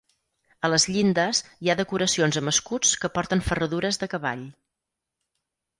[0.67, 4.45] A les llindes hi ha decoracions amb escuts que porten ferradures de cavall.